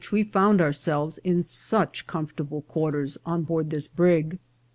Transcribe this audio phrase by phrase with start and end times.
[0.11, 4.39] we found ourselves in such comfortable quarters on board this brig.